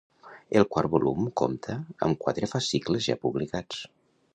El 0.61 0.65
quart 0.75 0.91
volum 0.93 1.29
compta 1.43 1.77
amb 2.09 2.21
quatre 2.27 2.53
fascicles 2.57 3.09
ja 3.11 3.23
publicats. 3.29 3.89